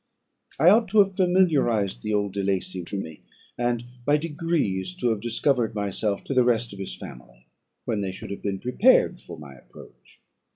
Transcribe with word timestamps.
I 0.59 0.71
ought 0.71 0.87
to 0.87 0.97
have 0.97 1.15
familiarised 1.15 2.01
the 2.01 2.11
old 2.11 2.33
De 2.33 2.41
Lacey 2.41 2.83
to 2.85 2.97
me, 2.99 3.21
and 3.55 3.83
by 4.03 4.17
degrees 4.17 4.95
to 4.95 5.09
have 5.11 5.21
discovered 5.21 5.75
myself 5.75 6.23
to 6.23 6.33
the 6.33 6.43
rest 6.43 6.73
of 6.73 6.79
his 6.79 6.95
family, 6.95 7.45
when 7.85 8.01
they 8.01 8.11
should 8.11 8.31
have 8.31 8.41
been 8.41 8.57
prepared 8.59 9.19
for 9.19 9.37
my 9.37 9.53
approach. 9.53 10.19